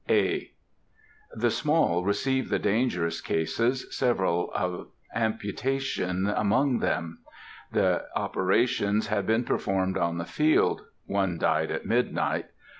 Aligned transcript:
(A.) 0.09 0.49
The 1.35 1.51
Small 1.51 2.03
received 2.03 2.49
the 2.49 2.57
dangerous 2.57 3.21
cases, 3.21 3.85
several 3.95 4.49
of 4.55 4.87
amputation 5.13 6.25
among 6.27 6.79
them; 6.79 7.19
the 7.71 8.07
operations 8.15 9.05
had 9.05 9.27
been 9.27 9.43
performed 9.43 9.99
on 9.99 10.17
the 10.17 10.25
field. 10.25 10.81
One 11.05 11.37
died 11.37 11.69
at 11.69 11.85
midnight. 11.85 12.47